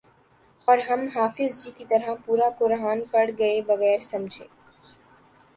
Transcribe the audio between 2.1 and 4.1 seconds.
پورا قرآن پڑھ گئے بغیر